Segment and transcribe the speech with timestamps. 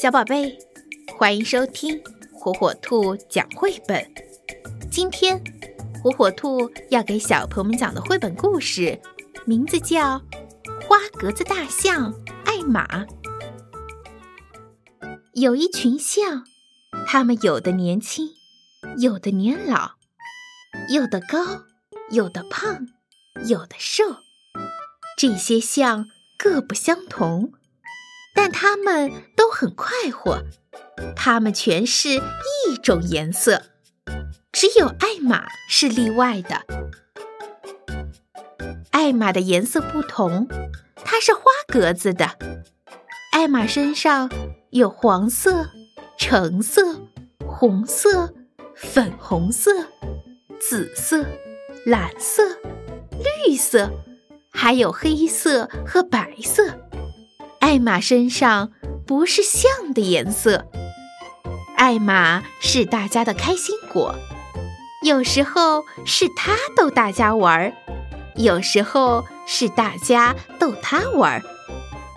[0.00, 0.58] 小宝贝，
[1.16, 4.04] 欢迎收听火火兔讲绘本。
[4.90, 5.42] 今天，
[6.02, 9.00] 火火兔要给小朋友们讲的绘本故事，
[9.44, 10.18] 名字叫
[10.86, 12.14] 《花格子大象
[12.44, 13.04] 艾玛》。
[15.32, 16.44] 有一群象，
[17.06, 18.30] 它们有的年轻，
[18.98, 19.92] 有的年老，
[20.88, 21.64] 有的高，
[22.10, 22.88] 有的胖，
[23.46, 24.04] 有的瘦。
[25.16, 27.52] 这些象各不相同，
[28.34, 30.42] 但它们都很快活。
[31.16, 33.62] 它们全是一种颜色，
[34.52, 36.66] 只有艾玛是例外的。
[38.90, 40.48] 艾玛的颜色不同，
[40.96, 42.32] 它是花格子的。
[43.32, 44.30] 艾玛身上。
[44.74, 45.70] 有黄色、
[46.18, 46.82] 橙色、
[47.46, 48.34] 红色、
[48.74, 49.70] 粉红色、
[50.58, 51.24] 紫色、
[51.86, 52.42] 蓝色、
[53.46, 53.88] 绿色，
[54.50, 56.83] 还有黑色和白色。
[57.74, 58.70] 艾玛身上
[59.04, 60.64] 不是象的颜色，
[61.76, 64.14] 艾玛是大家的开心果。
[65.02, 67.72] 有时候是他逗大家玩儿，
[68.36, 71.42] 有时候是大家逗他玩儿。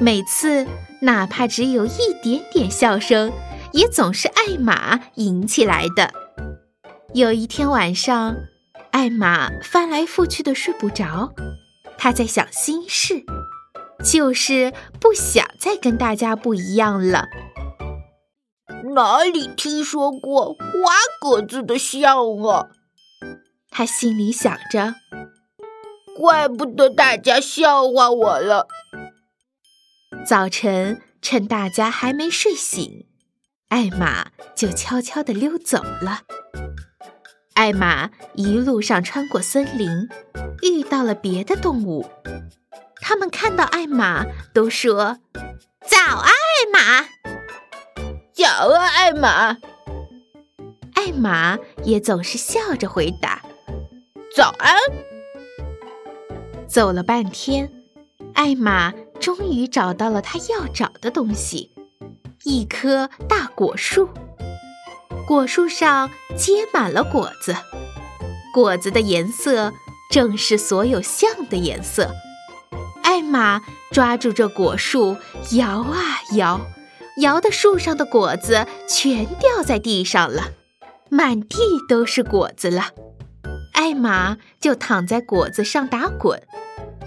[0.00, 0.66] 每次。
[1.02, 3.32] 哪怕只有一点点笑声，
[3.72, 6.14] 也总是艾玛引起来的。
[7.12, 8.36] 有一天晚上，
[8.92, 11.34] 艾玛翻来覆去的睡不着，
[11.98, 13.24] 她在想心事，
[14.02, 17.28] 就是不想再跟大家不一样了。
[18.94, 20.60] 哪里听说过花
[21.20, 22.68] 格子的象啊？
[23.70, 24.94] 他心里想着，
[26.18, 28.66] 怪不得大家笑话我了。
[30.26, 33.06] 早晨，趁大家还没睡醒，
[33.68, 36.22] 艾玛就悄悄地溜走了。
[37.54, 40.08] 艾玛一路上穿过森林，
[40.62, 42.06] 遇到了别的动物。
[43.02, 45.18] 他们看到艾玛，都说
[45.84, 47.08] ：“早啊，艾玛
[48.32, 49.58] ！”“早啊，艾玛！”
[50.94, 53.42] 艾玛也总是笑着回答
[54.34, 54.76] ：“早安。”
[56.68, 57.70] 走了半天。
[58.34, 61.72] 艾玛终于找到了她要找的东西——
[62.44, 64.08] 一棵大果树。
[65.26, 67.54] 果树上结满了果子，
[68.54, 69.72] 果子的颜色
[70.10, 72.10] 正是所有象的颜色。
[73.32, 75.16] 马抓住这果树，
[75.52, 76.60] 摇啊摇，
[77.16, 80.50] 摇的树上的果子全掉在地上了，
[81.08, 81.56] 满地
[81.88, 82.90] 都是果子了。
[83.72, 86.42] 艾玛就躺在果子上打滚，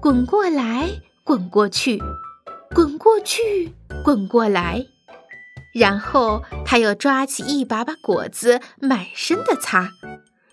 [0.00, 1.02] 滚过来。
[1.26, 2.00] 滚过去，
[2.72, 4.86] 滚过去，滚过来，
[5.74, 9.90] 然后他又抓起一把把果子，满身的擦，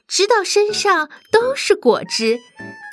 [0.07, 2.40] 直到身上都是果汁，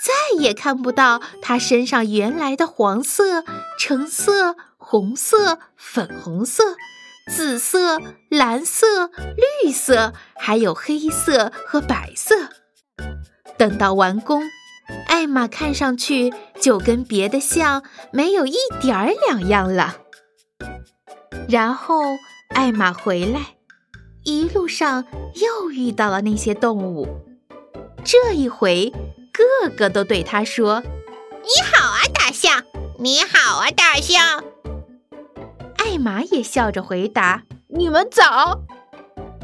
[0.02, 3.44] 再也看不到它身上原来的黄色、
[3.78, 6.76] 橙色、红色、粉红色、
[7.30, 8.00] 紫色、
[8.30, 9.10] 蓝色、
[9.62, 12.34] 绿色，还有黑色和白色。
[13.58, 14.42] 等到完工。
[15.06, 19.98] 艾玛看上去就跟别的象没有一点儿两样了。
[21.48, 22.02] 然后
[22.48, 23.54] 艾玛回来，
[24.24, 25.04] 一路上
[25.36, 27.06] 又遇到了那些动物。
[28.02, 28.92] 这一回，
[29.32, 30.82] 个个都对他说
[31.42, 32.64] ：“你好啊，大象！
[32.98, 34.44] 你好啊，大象！”
[35.78, 38.62] 艾玛也笑着回答：“你们早。”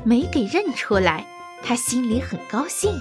[0.05, 1.27] 没给认出来，
[1.63, 2.93] 他心里很高兴。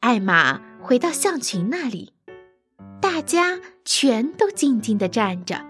[0.00, 2.12] 艾玛回到象群那里，
[3.00, 5.64] 大家全都静静地站着。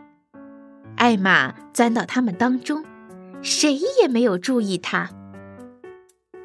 [0.96, 2.84] 艾玛钻到他们当中，
[3.42, 5.10] 谁也没有注意他。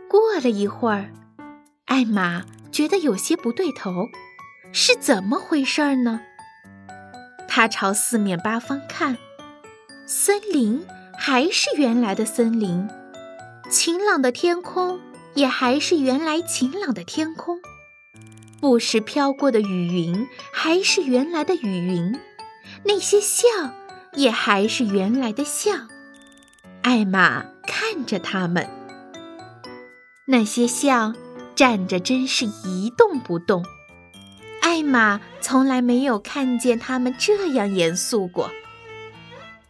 [0.10, 1.12] 过了一会儿，
[1.88, 4.10] 艾玛觉得有些不对头，
[4.72, 6.22] 是怎么回事呢？
[7.48, 9.18] 她朝四面八方看，
[10.06, 10.86] 森林
[11.18, 12.88] 还是原来的森林，
[13.70, 15.00] 晴朗的天空
[15.34, 17.60] 也还是原来晴朗的天空。
[18.60, 22.20] 不时飘过的雨云还是原来的雨云，
[22.84, 23.74] 那些像
[24.14, 25.88] 也还是原来的像。
[26.82, 28.68] 艾玛看着他们，
[30.26, 31.16] 那些像
[31.58, 33.66] 站着真是一动不动。
[34.62, 38.50] 艾玛从来没有看见他们这样严肃过。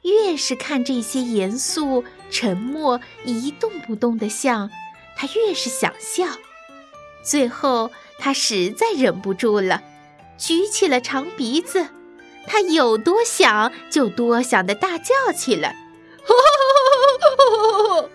[0.03, 4.69] 越是看这些严肃、沉默、一动不动的象，
[5.15, 6.27] 他越是想笑。
[7.23, 7.89] 最后。
[8.19, 9.83] 他实在忍不住了，
[10.39, 11.85] 举起了长鼻子，
[12.47, 15.75] 他有多想就多想的大叫起来，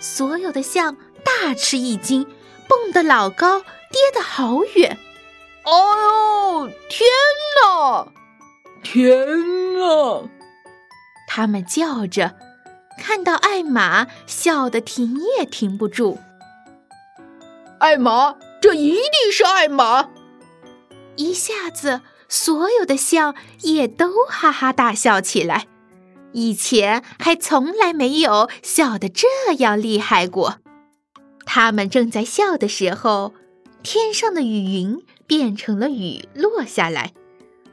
[0.00, 2.26] 所有的象大吃一惊，
[2.68, 4.98] 蹦得老高，跌得好远。
[5.64, 7.08] 哎呦，天
[7.62, 8.08] 哪，
[8.82, 10.28] 天哪！
[11.26, 12.36] 他们叫着，
[12.98, 16.18] 看到艾玛，笑得停也停不住。
[17.78, 20.10] 艾玛，这一定是艾玛！
[21.16, 25.66] 一下子，所有的象也都哈哈大笑起来。
[26.32, 29.28] 以前还从来没有笑得这
[29.58, 30.58] 样厉害过。
[31.54, 33.32] 他们正在笑的时候，
[33.84, 37.12] 天上的雨云变成了雨落下来，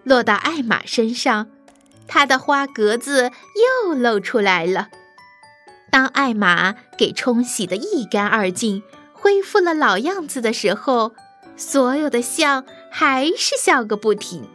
[0.03, 1.47] 落到艾玛身上，
[2.07, 3.31] 她的花格子
[3.87, 4.89] 又露出来了。
[5.89, 8.83] 当艾玛给冲洗得一干二净，
[9.13, 11.15] 恢复了老样子的时候，
[11.57, 14.47] 所有的象还是笑个不停。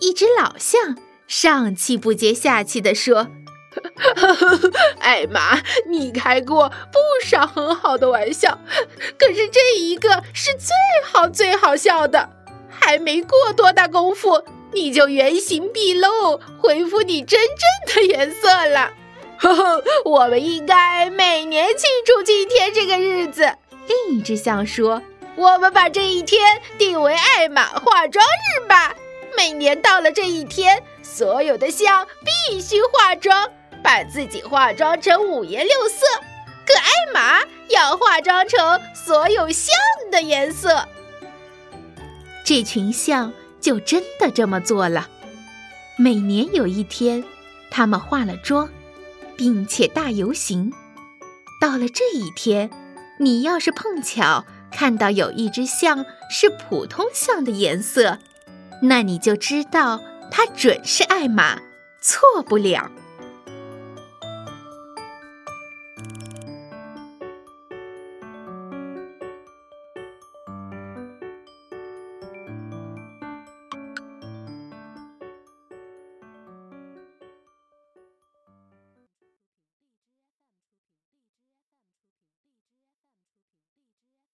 [0.00, 0.98] 一只老象。
[1.28, 3.28] 上气不接下气地说
[4.98, 8.58] ：“艾玛，你开过不少很好的玩笑，
[9.18, 10.74] 可是这一个是最
[11.04, 12.28] 好最好笑的。
[12.68, 17.40] 还没过多大功夫，你就原形毕露，恢复你真
[17.86, 18.90] 正的颜色了。
[19.38, 23.54] 呵呵，我们应该每年庆祝今天这个日子。”
[23.86, 25.02] 另一只象说
[25.36, 28.94] ：“我们把这一天定为艾玛化妆日吧。
[29.36, 32.06] 每年到了这一天。”所有的象
[32.48, 33.50] 必须化妆，
[33.82, 36.04] 把自己化妆成五颜六色。
[36.66, 39.74] 可艾玛要化妆成所有象
[40.10, 40.86] 的颜色。
[42.44, 45.08] 这群象就真的这么做了。
[45.96, 47.24] 每年有一天，
[47.70, 48.68] 他们化了妆，
[49.36, 50.72] 并且大游行。
[51.60, 52.70] 到了这一天，
[53.18, 58.18] 你要是碰巧看到有一只象是普通象的颜色，
[58.82, 60.00] 那你就知道。
[60.32, 61.58] 它准是艾玛，
[62.00, 62.88] 错不了。